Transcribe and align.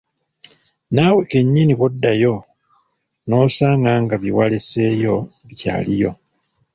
Naawe 0.95 1.21
kennyini 1.31 1.73
bw‘oddayo 1.79 2.33
n‘osanga 3.27 3.91
nga 4.03 4.15
bye 4.21 4.35
waleseeyo 4.37 5.15
bikyaliyo. 5.47 6.11